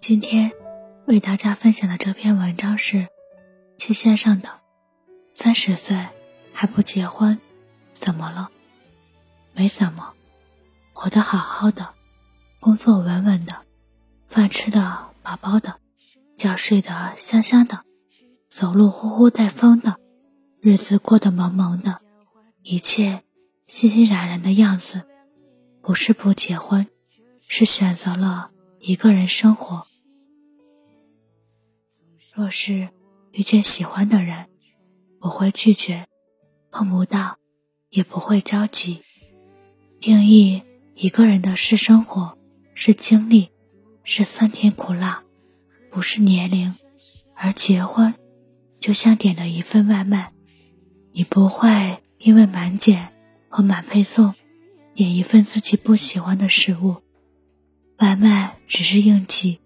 [0.00, 0.52] 今天
[1.06, 3.08] 为大家分享的这篇文章是
[3.76, 4.60] 七先生的。
[5.34, 5.96] 三十岁
[6.52, 7.40] 还不结婚，
[7.94, 8.50] 怎么了？
[9.52, 10.14] 没怎么，
[10.92, 11.94] 活得好好的，
[12.60, 13.62] 工作稳稳的，
[14.26, 15.80] 饭吃的饱饱的，
[16.36, 17.84] 觉睡得香香的，
[18.48, 19.98] 走路呼呼带风的，
[20.60, 22.00] 日子过得萌萌的，
[22.62, 23.24] 一切
[23.66, 25.08] 欣欣然然的样子。
[25.82, 26.86] 不是不结婚，
[27.46, 29.86] 是选择了一个人生活。
[32.32, 32.88] 若是
[33.32, 34.46] 遇见喜欢的人，
[35.20, 36.06] 不会拒绝，
[36.70, 37.38] 碰不到，
[37.90, 39.02] 也不会着急。
[40.00, 40.62] 定义
[40.94, 42.36] 一个人的是生活，
[42.74, 43.50] 是经历，
[44.02, 45.22] 是酸甜苦辣，
[45.90, 46.74] 不是年龄。
[47.36, 48.14] 而结婚，
[48.78, 50.32] 就像点了一份外卖，
[51.12, 53.12] 你不会因为满减
[53.48, 54.34] 和满配送。
[54.94, 57.02] 点一份自己不喜欢的食物，
[57.98, 59.60] 外卖只是应急。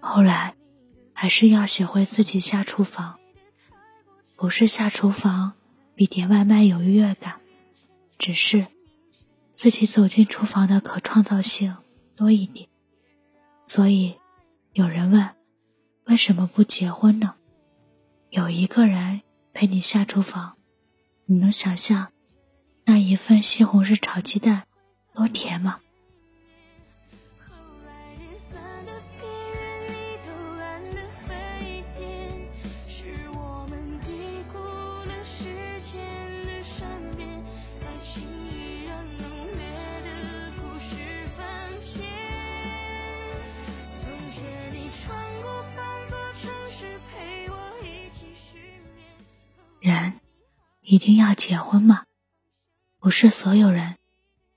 [0.00, 0.54] 后来，
[1.12, 3.18] 还是要学会自己下厨房。
[4.36, 5.54] 不是下厨房
[5.96, 7.40] 比点外卖有愉悦感，
[8.18, 8.66] 只是
[9.52, 11.76] 自己走进厨房的可创造性
[12.14, 12.68] 多一点。
[13.66, 14.14] 所以，
[14.72, 15.28] 有人问，
[16.04, 17.34] 为什么不结婚呢？
[18.30, 20.56] 有一个人陪你下厨房，
[21.26, 22.12] 你能想象？
[22.84, 24.68] 那一份西红柿炒鸡蛋，
[25.12, 25.80] 多甜吗？
[50.90, 52.04] 一定要结婚吗？
[52.98, 53.96] 不是所有人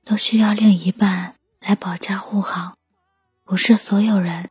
[0.06, 2.78] 都需要另一半来保驾护航，
[3.44, 4.50] 不是所有人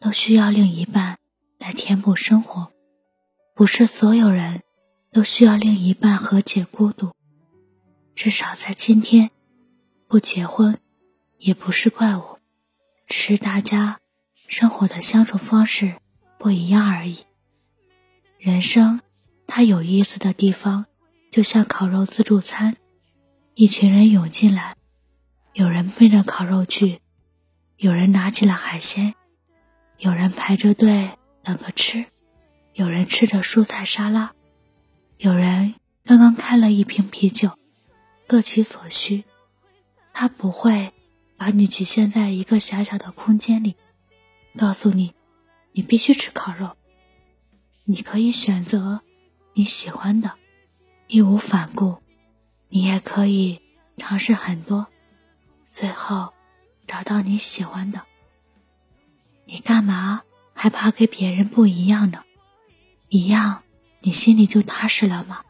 [0.00, 1.18] 都需要另一半
[1.58, 2.72] 来填补生活，
[3.54, 4.62] 不是所有人
[5.12, 7.12] 都需要另一半和解孤独。
[8.14, 9.30] 至少在今天，
[10.06, 10.78] 不结婚
[11.36, 12.38] 也不是怪物，
[13.06, 14.00] 只是大家
[14.46, 15.96] 生活的相处方式
[16.38, 17.26] 不一样而已。
[18.38, 19.02] 人生
[19.46, 20.86] 它有意思的地方，
[21.30, 22.76] 就像烤肉自助餐。
[23.54, 24.76] 一群人涌进来，
[25.52, 27.00] 有人奔着烤肉去，
[27.76, 29.14] 有人拿起了海鲜，
[29.98, 31.10] 有人排着队
[31.42, 32.04] 等着吃，
[32.74, 34.32] 有人吃着蔬菜沙拉，
[35.16, 35.74] 有人
[36.04, 37.50] 刚刚开了一瓶啤酒，
[38.28, 39.24] 各取所需。
[40.12, 40.92] 他不会
[41.36, 43.74] 把你局限在一个狭小的空间里，
[44.56, 45.14] 告诉你
[45.72, 46.76] 你必须吃烤肉。
[47.84, 49.00] 你可以选择
[49.54, 50.37] 你喜欢的，
[51.08, 51.98] 义无反顾。
[52.68, 53.60] 你也可以
[53.96, 54.86] 尝试很多，
[55.66, 56.34] 最后
[56.86, 58.02] 找到你喜欢的。
[59.46, 62.22] 你干嘛还怕跟别人不一样呢？
[63.08, 63.62] 一样，
[64.00, 65.40] 你心里就踏实了吗？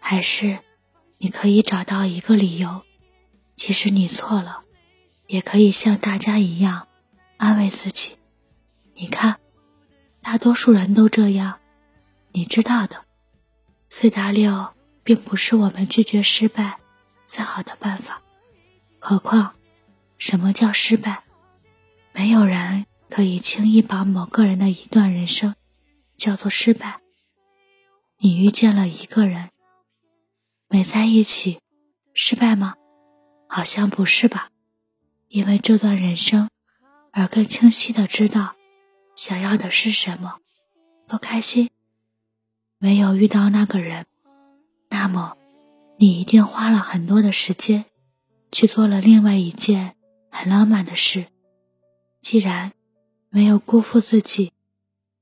[0.00, 0.58] 还是
[1.18, 2.82] 你可以找到一个理由，
[3.54, 4.64] 即使你错了，
[5.28, 6.88] 也可以像大家一样
[7.36, 8.16] 安慰自己。
[8.94, 9.38] 你看，
[10.22, 11.60] 大多数人都这样，
[12.32, 13.04] 你知道的。
[13.94, 14.72] 四大六。
[15.04, 16.78] 并不是我们拒绝失败
[17.24, 18.22] 最好的办法。
[18.98, 19.56] 何况，
[20.16, 21.24] 什么叫失败？
[22.12, 25.56] 没有人可以轻易把某个人的一段人生
[26.16, 27.00] 叫做失败。
[28.18, 29.50] 你遇见了一个人，
[30.68, 31.58] 没在一起，
[32.14, 32.74] 失败吗？
[33.48, 34.50] 好像不是吧。
[35.28, 36.48] 因为这段人生，
[37.10, 38.54] 而更清晰的知道
[39.16, 40.38] 想要的是什么，
[41.08, 41.70] 多开心。
[42.82, 44.06] 没有遇到那个人。
[44.88, 45.36] 那么，
[45.98, 47.84] 你一定花了很多的时间，
[48.50, 49.94] 去做了另外一件
[50.32, 51.26] 很浪漫的事。
[52.20, 52.72] 既然
[53.30, 54.52] 没有辜负自己，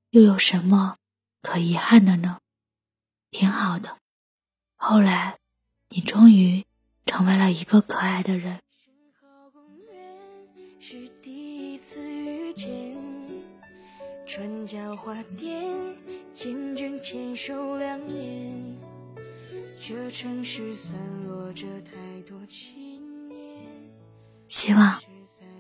[0.09, 0.97] 又有什么
[1.43, 2.39] 可遗憾的呢？
[3.31, 3.99] 挺好的。
[4.75, 5.37] 后来，
[5.91, 6.65] 你终于
[7.05, 8.61] 成为了一个可爱的人。
[14.33, 15.67] 春江花店，
[16.31, 18.79] 见证牵手两年。
[19.83, 20.97] 这城市散
[21.27, 23.41] 落着太多情念。
[24.47, 25.03] 希望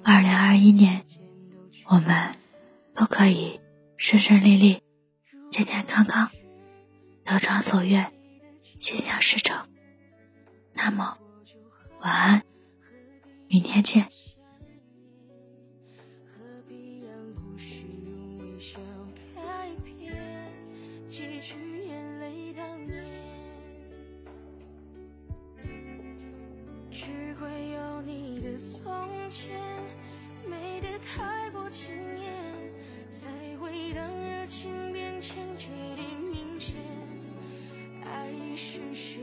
[0.05, 1.05] 二零二一年
[1.87, 2.37] 我们
[2.94, 3.61] 都可以
[3.96, 4.81] 顺顺利利、
[5.50, 6.31] 健健康康、
[7.25, 8.12] 得偿所愿、
[8.78, 9.66] 心想事成。
[10.75, 11.19] 那么，
[12.02, 12.43] 晚安，
[13.49, 14.06] 明天见。
[28.60, 28.92] 从
[29.30, 29.58] 前
[30.46, 32.34] 美得太过惊艳，
[33.08, 36.74] 才会当热情变浅，决定明天，
[38.04, 39.19] 爱是。